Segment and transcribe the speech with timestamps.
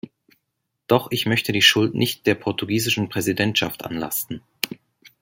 [0.87, 4.41] Doch ich möchte die Schuld nicht der portugiesischen Präsidentschaft anlasten.